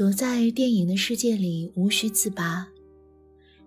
[0.00, 2.66] 躲在电影的世界里，无需自拔。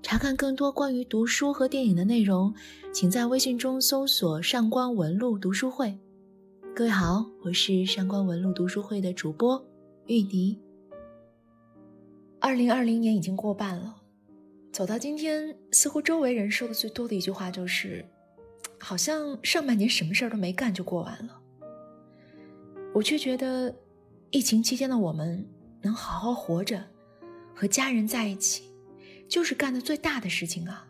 [0.01, 2.51] 查看更多关于读书和电影的内容，
[2.91, 5.95] 请在微信中搜索“上官文露读书会”。
[6.75, 9.63] 各位好，我是上官文露读书会的主播
[10.07, 10.59] 玉笛。
[12.39, 13.95] 二零二零年已经过半了，
[14.71, 18.03] 走到今天，似乎周围人说的最多的一句话就是
[18.81, 21.39] ：“好像上半年什么事儿都没干就过完了。”
[22.91, 23.75] 我却觉得，
[24.31, 25.47] 疫情期间的我们。
[25.83, 26.81] 能好好活着，
[27.53, 28.63] 和家人在一起，
[29.27, 30.87] 就是干的最大的事情啊！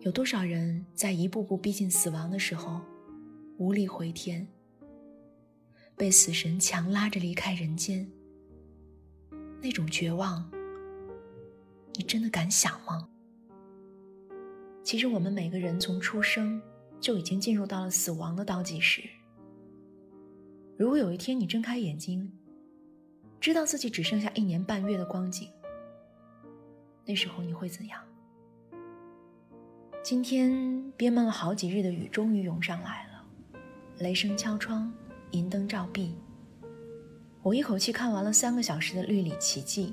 [0.00, 2.80] 有多少人在一步步逼近死亡的时候，
[3.56, 4.46] 无力回天，
[5.96, 8.08] 被死神强拉着离开人间？
[9.60, 10.48] 那种绝望，
[11.94, 13.08] 你真的敢想吗？
[14.84, 16.62] 其实我们每个人从出生
[17.00, 19.02] 就已经进入到了死亡的倒计时。
[20.76, 22.32] 如果有一天你睁开眼睛，
[23.40, 25.48] 知道自己只剩下一年半月的光景，
[27.04, 28.02] 那时候你会怎样？
[30.02, 33.24] 今天憋闷了好几日的雨终于涌上来了，
[33.98, 34.92] 雷声敲窗，
[35.30, 36.16] 银灯照壁。
[37.42, 39.86] 我一口气看完了三个小时的《绿里奇迹》，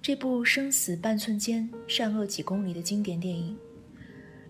[0.00, 3.56] 这部生死半寸间、善恶几公里的经典电影，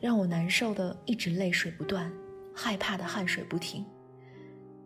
[0.00, 2.12] 让我难受的一直泪水不断，
[2.55, 3.84] 害怕的汗水不停。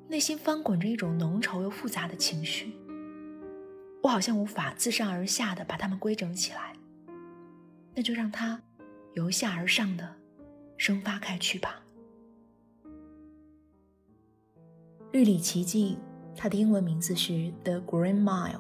[0.09, 2.73] 内心翻滚着一种浓稠又复杂的情绪，
[4.03, 6.73] 我好像无法自上而下的把它们规整起来，
[7.95, 8.59] 那就让它
[9.13, 10.17] 由下而上的
[10.79, 11.83] 生发开去吧。
[15.13, 15.99] 《绿里奇迹》，
[16.39, 18.53] 它的英文名字是《The Green Mile》，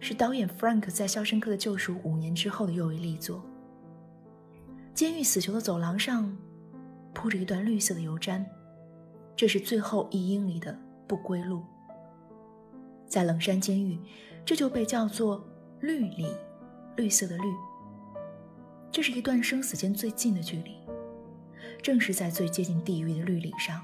[0.00, 3.44] 是导演 Frank 在《肖申克的救赎》五年之后的又一力作。
[4.94, 6.34] 监狱死囚的走廊上
[7.12, 8.42] 铺着一段绿色的油毡。
[9.38, 11.62] 这是最后一英里的不归路。
[13.06, 13.96] 在冷山监狱，
[14.44, 15.46] 这就被叫做
[15.78, 16.26] “绿里”，
[16.96, 17.44] 绿色的绿。
[18.90, 20.74] 这是一段生死间最近的距离，
[21.80, 23.80] 正是在最接近地狱的绿里上，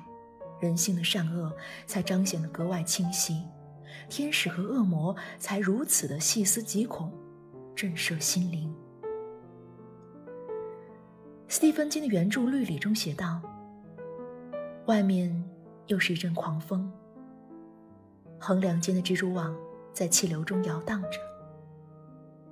[0.60, 1.52] 人性的善恶
[1.86, 3.44] 才彰显得格外清晰，
[4.08, 7.12] 天使和恶魔才如此的细思极恐，
[7.76, 8.74] 震慑心灵。
[11.46, 13.40] 斯蒂芬金的原著《绿里》中写道。
[14.86, 15.42] 外面
[15.86, 16.92] 又是一阵狂风，
[18.38, 19.56] 横梁间的蜘蛛网
[19.94, 21.18] 在气流中摇荡着，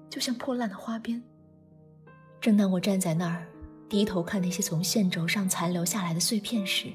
[0.09, 1.23] 就像破烂的花边。
[2.41, 3.47] 正当我站在那儿，
[3.87, 6.91] 低头看那些从线轴上残留下来的碎片时，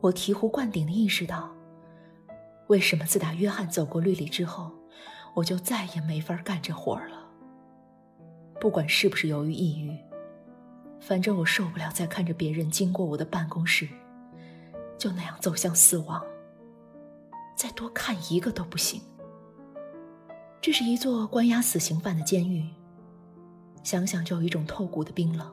[0.00, 1.50] 我醍醐灌顶地意识到，
[2.68, 4.72] 为什么自打约翰走过绿里之后，
[5.34, 7.28] 我就再也没法干这活了。
[8.58, 9.94] 不管是不是由于抑郁。
[11.00, 13.88] 反正我受不了再看着别人经过我的办公室，
[14.96, 16.22] 就那样走向死亡。
[17.56, 19.02] 再多看一个都不行。
[20.60, 22.68] 这是一座关押死刑犯的监狱，
[23.82, 25.50] 想想就有一种透骨的冰冷。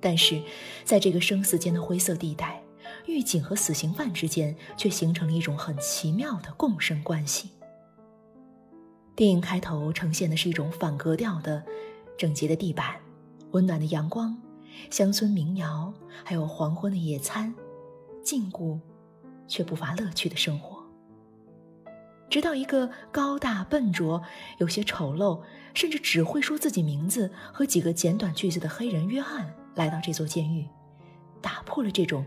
[0.00, 0.40] 但是，
[0.84, 2.62] 在这个生死间的灰色地带，
[3.06, 7.50] 狱警和死刑犯之间却形成了一种很奇妙的共生关系。
[9.16, 11.64] 电影开头呈现的是一种反格调的
[12.16, 12.94] 整洁的地板。
[13.52, 14.36] 温暖的阳光，
[14.90, 15.92] 乡村民谣，
[16.24, 17.54] 还有黄昏的野餐，
[18.22, 18.78] 禁锢
[19.46, 20.78] 却不乏乐趣的生活。
[22.30, 24.22] 直到一个高大笨拙、
[24.58, 25.40] 有些丑陋，
[25.72, 30.68] 甚至只会说自己名字和几个简短句子的黑人约翰来到这座监狱，
[31.40, 32.26] 打破了这种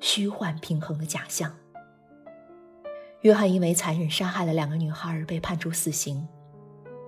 [0.00, 1.56] 虚幻平衡的假象。
[3.20, 6.26] 约翰因为残忍杀害了两个女孩而被判处死刑，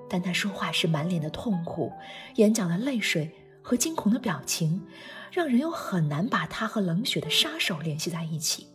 [0.08, 1.92] 但他说话时满脸的痛苦，
[2.36, 3.32] 眼角的泪水。
[3.68, 4.82] 和惊恐的表情，
[5.30, 8.66] 让人又很难把他和冷血的杀手联系在一起。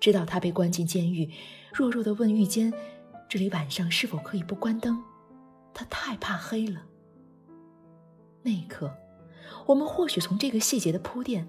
[0.00, 1.30] 知道他被关进监狱，
[1.74, 2.72] 弱弱的问狱监
[3.28, 5.04] ：“这里晚上是否可以不关灯？”
[5.74, 6.80] 他太怕黑了。
[8.42, 8.90] 那一刻，
[9.66, 11.46] 我们或许从这个细节的铺垫，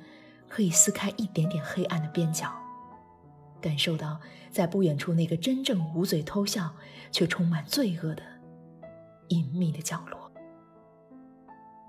[0.50, 2.54] 可以撕开一点点黑暗的边角，
[3.62, 4.20] 感受到
[4.52, 6.76] 在不远处那个真正捂嘴偷笑
[7.14, 8.24] 却充满罪恶的
[9.30, 10.19] 隐秘的角落。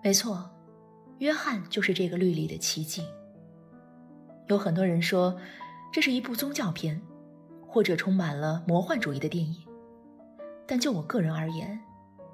[0.02, 0.50] 没错，
[1.18, 3.04] 约翰就是这个绿里的奇迹。
[4.48, 5.38] 有很多人说，
[5.92, 7.00] 这是一部宗教片，
[7.66, 9.62] 或者充满了魔幻主义的电影。
[10.66, 11.78] 但就我个人而言，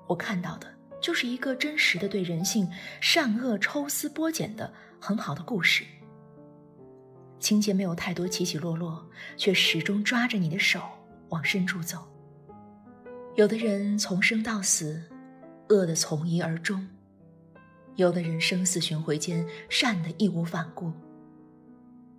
[0.07, 0.67] 我看到的
[1.01, 2.71] 就是一个真实的对人性
[3.01, 5.85] 善恶抽丝剥茧的很好的故事。
[7.41, 9.05] 情节没有太多起起落落，
[9.37, 10.81] 却始终抓着你的手
[11.31, 12.07] 往深处走。
[13.35, 15.03] 有的人从生到死，
[15.69, 16.89] 恶的从一而终。
[17.97, 20.93] 有的人生死巡回间善的义无反顾，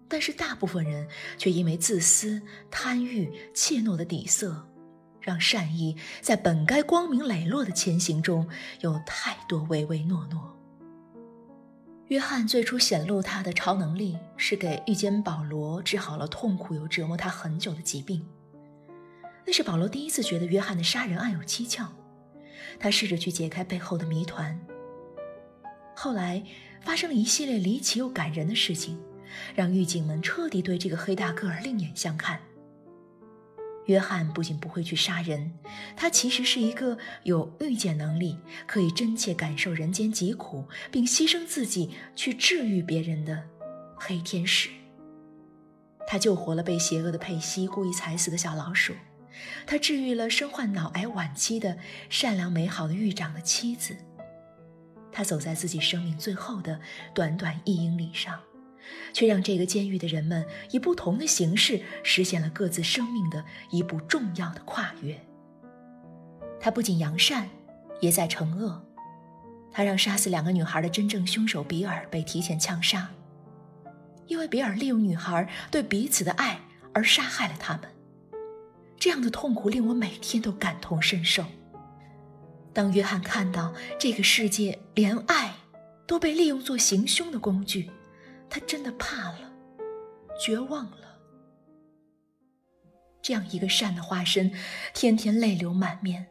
[0.08, 1.08] 但是大部分人
[1.38, 4.68] 却因为自私、贪欲、怯懦的底色，
[5.22, 8.48] 让善意在本该光明磊落的前行中
[8.82, 10.54] 有太多唯唯诺诺。
[12.08, 18.26] 约翰最初显露他的超能力，是给遇见保罗治好了痛苦又折磨他很久的疾病。
[19.46, 21.86] 那是保罗第一次觉得约翰的杀人案有蹊跷，
[22.80, 24.58] 他试着去解开背后的谜团。
[26.00, 26.44] 后来
[26.82, 29.00] 发生了一系列离奇又感人的事情，
[29.56, 32.40] 让狱警们彻底对这个黑大个儿另眼相看。
[33.88, 35.52] 约翰不仅不会去杀人，
[35.96, 43.44] 他其实是一个有预见能力、可以真切感受人间疾苦，并牺牲自己去治愈别人的
[43.96, 44.70] 黑天使。
[46.06, 48.94] 他救活了被邪恶的佩西故意踩死的小老鼠，
[49.66, 53.98] 他治愈了身患脑癌晚期的善良美好的狱长的妻子。
[55.18, 56.80] 他走在自己生命最后的
[57.12, 58.40] 短短一英里上。
[59.12, 65.20] 却让这个监狱的人们以不同的形式实现了各自生命的一步重要的跨越。
[66.60, 67.50] 他不仅扬善，
[68.00, 68.80] 也在惩恶。
[69.72, 73.10] 他让杀死两个女孩的真正凶手比尔被提前枪杀，
[74.28, 76.60] 因为比尔利用女孩对彼此的爱
[76.94, 77.90] 而杀害了他们。
[79.00, 81.44] 这样的痛苦令我每天都感同身受。
[82.78, 85.56] 当约翰看到这个世界连爱
[86.06, 87.90] 都被利用作行凶的工具，
[88.48, 89.52] 他真的怕了，
[90.40, 91.18] 绝望了。
[93.20, 94.54] 这样一个善的化身，
[94.94, 96.28] 天天泪流满面，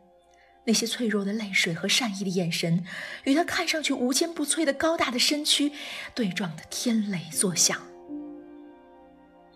[0.65, 2.85] 那些脆弱的泪水和善意的眼神，
[3.25, 5.73] 与他看上去无坚不摧的高大的身躯
[6.15, 7.83] 对撞的天雷作响。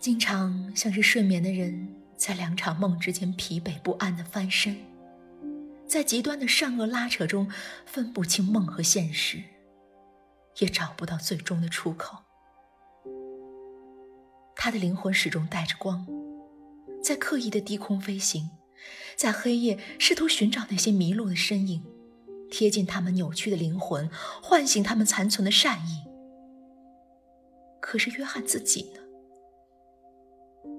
[0.00, 4.76] 经常像是睡眠的人，在两场梦之间疲惫不安的翻身，
[5.90, 7.50] 在极端的善恶拉扯中
[7.84, 9.42] 分不清梦和现实，
[10.60, 12.18] 也找不到最终的出口。
[14.54, 16.06] 他的灵魂始终带着光，
[17.02, 18.50] 在刻意的低空飞行，
[19.16, 21.84] 在黑夜试图寻找那些迷路的身影，
[22.52, 24.08] 贴近他们扭曲的灵魂，
[24.40, 26.04] 唤醒他们残存的善意。
[27.80, 29.00] 可是约翰自己呢？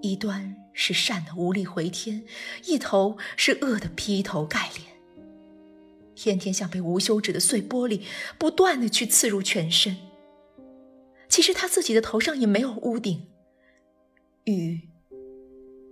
[0.02, 2.24] 一端是善的无力回天，
[2.64, 4.91] 一头是恶的劈头盖脸，
[6.22, 8.04] 天天像被无休止的碎玻璃
[8.38, 9.98] 不断的去刺入全身。
[11.28, 13.28] 其实他自己的头上也没有屋顶。
[14.44, 14.82] 雨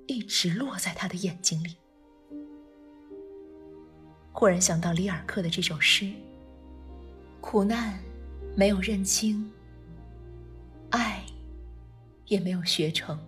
[0.06, 1.78] 一直落在他的眼睛里。
[4.32, 6.12] 忽然想到里尔克的这首诗：
[7.42, 8.00] 苦难
[8.56, 9.52] 没有认清，
[10.92, 11.26] 爱
[12.28, 13.20] 也没有学成，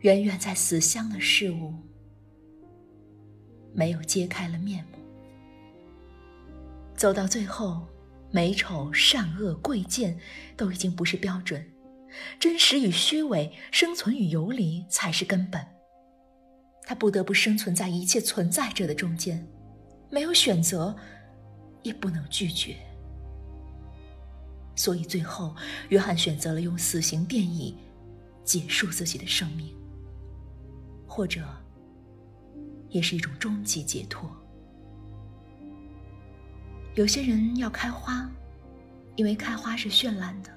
[0.00, 1.72] 远远在死乡的事物
[3.72, 4.98] 没有揭开了面目。
[6.96, 7.86] 走到最后，
[8.30, 10.18] 美丑、善恶、贵贱
[10.56, 11.64] 都已经不是标准。
[12.38, 15.64] 真实与虚伪，生存与游离才是根本。
[16.82, 19.46] 他不得不生存在一切存在者的中间，
[20.10, 20.96] 没有选择，
[21.82, 22.76] 也不能拒绝。
[24.74, 25.54] 所以最后，
[25.90, 27.76] 约翰选择了用死刑电椅
[28.44, 29.72] 结束自己的生命，
[31.06, 31.46] 或者，
[32.90, 34.30] 也是一种终极解脱。
[36.94, 38.30] 有些人要开花，
[39.16, 40.50] 因为开花是绚烂的。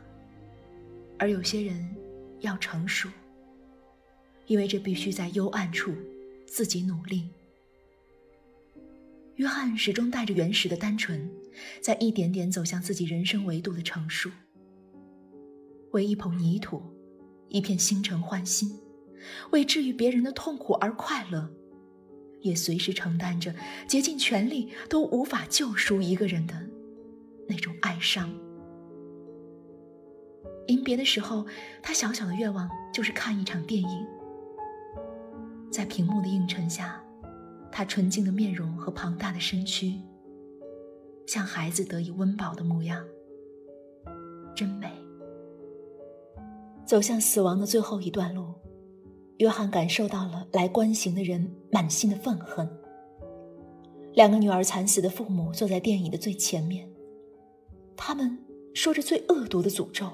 [1.19, 1.95] 而有些人
[2.41, 3.07] 要成熟，
[4.47, 5.93] 因为这必须在幽暗处
[6.45, 7.29] 自己努力。
[9.35, 11.31] 约翰始终带着原始的单纯，
[11.81, 14.29] 在一点点走向自己人生维度的成熟。
[15.91, 16.81] 为一捧泥土，
[17.47, 18.79] 一片星辰换心，
[19.51, 21.49] 为治愈别人的痛苦而快乐，
[22.43, 23.55] 也随时承担着
[23.87, 26.53] 竭尽全力都无法救赎一个人的
[27.47, 28.31] 那种哀伤。
[30.67, 31.45] 临别的时候，
[31.81, 34.07] 他小小的愿望就是看一场电影。
[35.71, 37.03] 在屏幕的映衬下，
[37.71, 39.99] 他纯净的面容和庞大的身躯，
[41.25, 43.03] 像孩子得以温饱的模样，
[44.55, 44.91] 真美。
[46.85, 48.53] 走向死亡的最后一段路，
[49.37, 52.69] 约翰感受到了来观行的人满心的愤恨。
[54.13, 56.87] 两个女儿惨死的父母坐在电影的最前面，
[57.97, 58.37] 他们
[58.73, 60.07] 说着最恶毒的诅咒。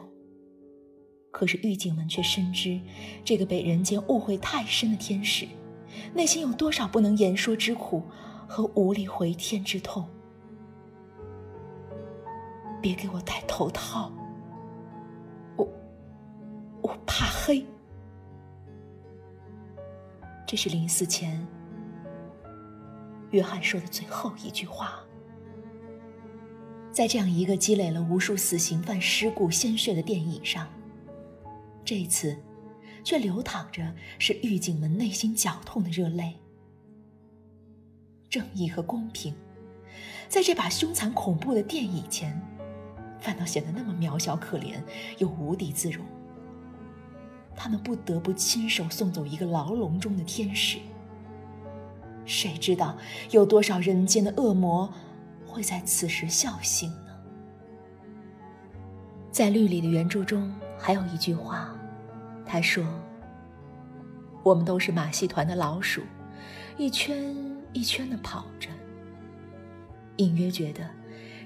[1.32, 2.80] 可是狱警们却深知，
[3.24, 5.46] 这个被人间误会太深的天使，
[6.14, 8.02] 内心有多少不能言说之苦
[8.48, 10.08] 和无力回天之痛。
[12.82, 14.12] 别给我戴头套，
[15.58, 15.68] 我
[16.82, 17.64] 我怕黑。
[20.50, 21.46] 这是临死前
[23.30, 25.00] 约翰说的最后一句话。
[26.92, 30.68] 在这样一个积累了无数死刑犯尸骨鲜血的电椅上。
[31.86, 32.36] 这次，
[33.04, 36.34] 却流淌着是狱警们内心绞痛的热泪。
[38.28, 39.36] 正义和公平，
[40.28, 42.42] 在这把凶残恐怖的电椅前，
[43.20, 44.82] 反倒显得那么渺小可怜
[45.20, 46.04] 又无地自容。
[47.62, 50.80] 他们不得不亲手送走一个牢笼中的天使。
[52.26, 52.98] 谁知道
[53.32, 54.90] 有多少人间的恶魔
[55.46, 57.12] 会在此时笑醒呢？
[59.30, 61.76] 在绿里的原著中还有一句话，
[62.46, 62.86] 他说
[64.42, 66.02] ：“我们都是马戏团的老鼠，
[66.78, 67.36] 一圈
[67.74, 68.70] 一圈的跑着。”
[70.16, 70.90] 隐约觉得，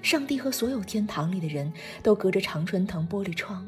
[0.04, 3.68] 上帝和所有天堂里的人都隔着常春藤玻璃窗。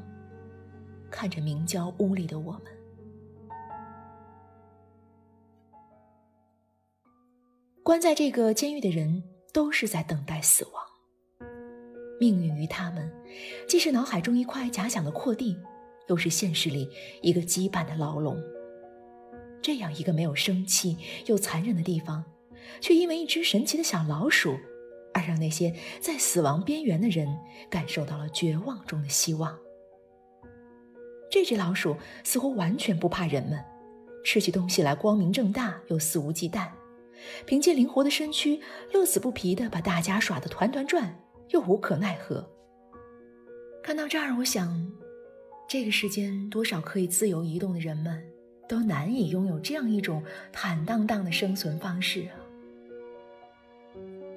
[1.10, 2.62] 看着明胶屋里的我们，
[7.84, 10.84] 关在这个监狱的人都是在等待死亡。
[12.20, 13.12] 命运于他们，
[13.68, 15.58] 既是脑海中一块假想的阔地，
[16.08, 16.90] 又是现实里
[17.22, 18.42] 一个羁绊的牢笼。
[19.62, 22.24] 这样一个没有生气又残忍的地方，
[22.80, 24.56] 却因为一只神奇的小老鼠，
[25.14, 27.28] 而让那些在死亡边缘的人
[27.70, 29.58] 感受到了绝望中的希望。
[31.36, 33.60] 这只老鼠似乎完全不怕人们，
[34.24, 36.70] 吃起东西来光明正大又肆无忌惮，
[37.46, 38.62] 凭借灵活的身躯，
[38.94, 42.50] 乐此不疲地把大家耍得团团转，又无可奈何。
[43.84, 44.90] 看到这儿，我想，
[45.68, 48.24] 这个世间多少可以自由移动的人们，
[48.66, 50.24] 都难以拥有这样一种
[50.54, 52.40] 坦荡荡的生存方式啊！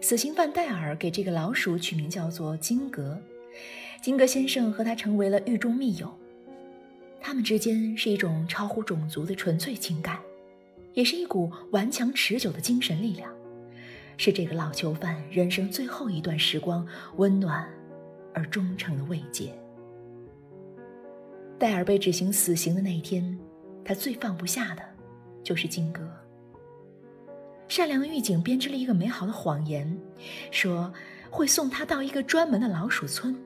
[0.00, 3.22] 死刑犯戴尔给这个老鼠取名叫做金格，
[4.02, 6.12] 金格先生和他成为了狱中密友。
[7.28, 10.18] 他们之间是一种超乎种族的纯粹情感，
[10.94, 13.30] 也是一股顽强持久的精神力量，
[14.16, 17.68] 是这个老囚犯人生最后一段时光温暖
[18.32, 19.52] 而忠诚的慰藉。
[21.58, 23.38] 戴尔被执行死刑的那一天，
[23.84, 24.82] 他最放不下的，
[25.44, 26.00] 就是金戈。
[27.68, 30.00] 善良的狱警编织了一个美好的谎言，
[30.50, 30.90] 说
[31.28, 33.36] 会送他到一个专门的老鼠村，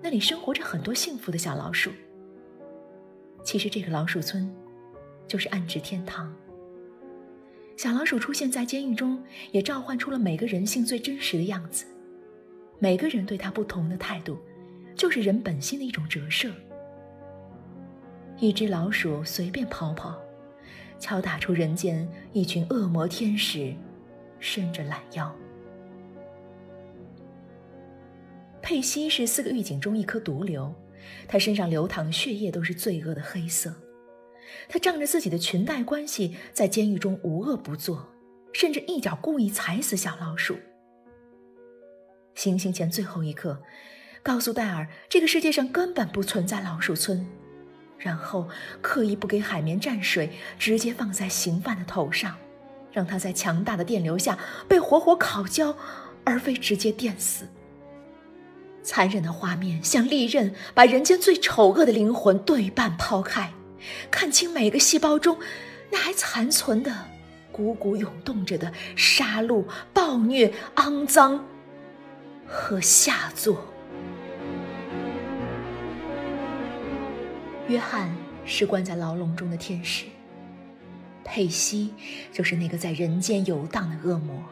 [0.00, 1.90] 那里生活着很多幸福的小老鼠。
[3.48, 4.54] 其实这个老鼠村，
[5.26, 6.30] 就是暗指天堂。
[7.78, 11.86] 小老鼠出现在监狱中，也召唤出了每个人性最真实的样子。
[12.78, 14.36] 每个人对他不同的态度，
[14.94, 16.52] 就是人本性的一种折射。
[18.36, 20.18] 一只老鼠随便跑跑，
[20.98, 23.74] 敲打出人间一群恶魔天使，
[24.38, 25.34] 伸着懒腰。
[28.60, 30.70] 佩西是四个狱警中一颗毒瘤。
[31.26, 33.74] 他身上流淌的血液都是罪恶的黑色，
[34.68, 38.08] 他仗着自己的裙带关系，在监狱中无恶不作，
[38.52, 40.56] 甚至一脚故意踩死小老鼠。
[42.34, 43.60] 行刑前最后一刻，
[44.22, 47.26] 告诉戴尔这个世界上根本不存在老鼠村，
[47.98, 48.48] 然后
[48.80, 52.36] 刻意不给海绵蘸水，直接放在刑犯的头上，
[52.92, 54.38] 让他在强大的电流下
[54.68, 55.76] 被活活烤焦，
[56.24, 57.44] 而非直接电死。
[58.88, 63.52] 残忍的画面像利刃，把人间最丑恶的灵魂对半抛开，
[64.10, 65.36] 看清每个细胞中
[65.90, 66.90] 那还残存的、
[67.52, 71.44] 汩汩涌动着的杀戮、暴虐、肮脏
[72.46, 73.62] 和下作。
[77.68, 78.10] 约翰
[78.46, 80.06] 是关在牢笼中的天使，
[81.26, 81.92] 佩西
[82.32, 84.42] 就是那个在人间游荡的恶魔。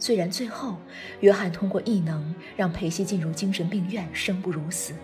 [0.00, 0.78] 虽然最后，
[1.20, 4.94] 约翰通过异能让佩西进入精神病院，生不如死，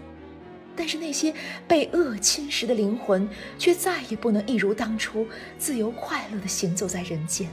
[0.74, 1.34] 但是那些
[1.68, 7.46] 被恶侵蚀的灵魂却再也不能一如当初自由快乐地行走在人间。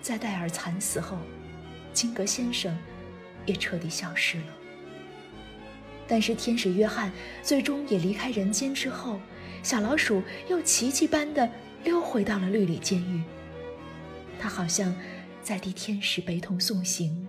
[0.00, 1.18] 在戴尔惨死后，
[1.92, 2.74] 金格先生
[3.44, 4.46] 也彻底消失了。
[6.08, 9.20] 但是天使约翰最终也离开人间之后，
[9.62, 11.46] 小老鼠又奇迹般的
[11.84, 13.22] 溜回到了绿里监狱。
[14.44, 14.94] 他好像
[15.42, 17.26] 在替天使悲痛送行，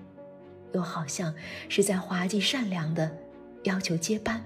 [0.74, 1.34] 又好像
[1.70, 3.10] 是在滑稽善良的
[3.64, 4.44] 要求接班。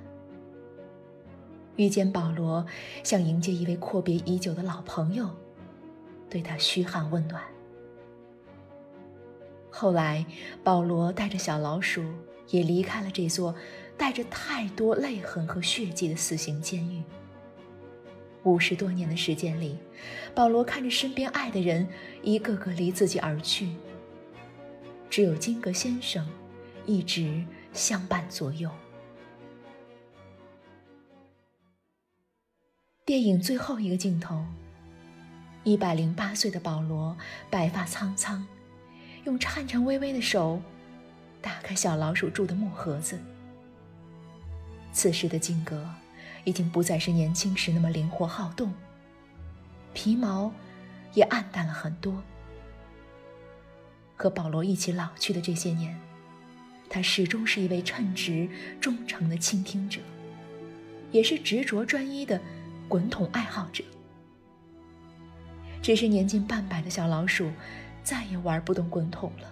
[1.78, 2.64] 遇见保罗，
[3.04, 5.28] 像迎接一位阔别已久的老朋友，
[6.30, 7.42] 对他嘘寒问暖。
[9.72, 10.24] 后来，
[10.64, 12.04] 保罗带着小老鼠
[12.50, 13.56] 也离开了这座
[13.98, 17.02] 带着太多泪痕和血迹的死刑监狱。
[18.44, 19.78] 五十多年的时间里，
[20.34, 21.88] 保罗看着身边爱的人
[22.24, 23.70] 一个个离自己而去，
[25.10, 26.26] 只有金格先生
[26.86, 27.44] 一直
[27.74, 28.72] 相伴左右。
[33.06, 34.46] 电影最后一个镜头，
[35.64, 37.18] 一百零八岁的保罗
[37.50, 38.48] 白发苍苍，
[39.26, 40.62] 用颤颤巍巍的手
[41.42, 43.20] 打开小老鼠住的木盒子。
[44.94, 45.86] 此时的金格。
[46.44, 48.74] 已经不再是年轻时那么灵活好动，
[49.94, 50.52] 皮毛
[51.14, 52.22] 也暗淡了很多。
[54.16, 56.00] 和保罗一起老去的这些年，
[56.90, 58.50] 他始终是一位称职、
[58.82, 60.02] 忠诚的倾听者，
[61.12, 62.42] 也是执着专一的
[62.88, 63.84] 滚筒爱好者。
[65.82, 67.50] 只是年近半百的小老鼠，
[68.04, 69.50] 再也玩不动滚筒了。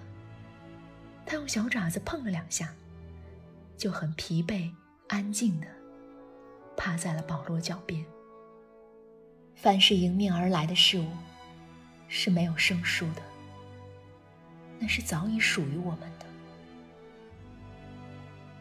[1.25, 2.73] 他用小爪子碰了两下，
[3.77, 4.69] 就很疲惫、
[5.07, 5.67] 安静的
[6.77, 8.05] 趴在了保罗脚边。
[9.55, 11.07] 凡是迎面而来的事物，
[12.07, 13.21] 是没有生疏的，
[14.79, 16.25] 那是早已属于我们的。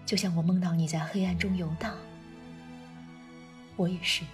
[0.07, 1.95] 就像我梦到你在黑暗中游荡，
[3.77, 4.25] 我也是。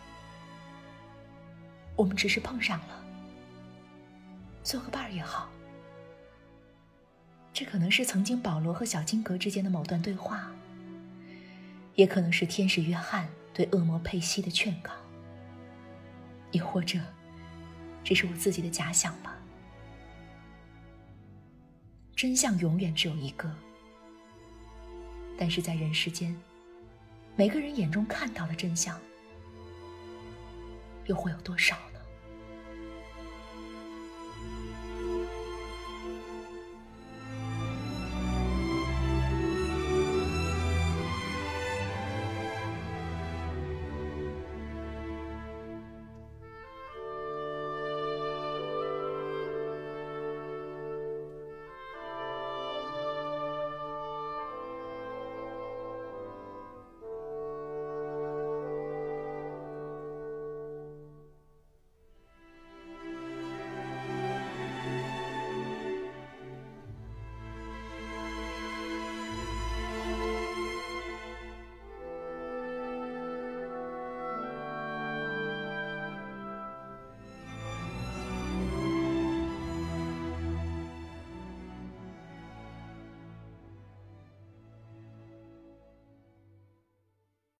[1.97, 3.05] 我们只是碰上了，
[4.63, 5.51] 做个伴儿也好。
[7.53, 10.51] 这可能是曾经保罗和小金格之间的某段对话，
[11.97, 14.91] 也可能是天使约翰对恶魔佩西的劝告，
[16.51, 16.99] 也或者
[18.03, 19.37] 只是我自己的假想吧。
[22.15, 23.51] 真相永远只有一个，
[25.37, 26.37] 但是在人世间，
[27.37, 28.99] 每个人眼中看到的真相
[31.07, 31.77] 又会有多少？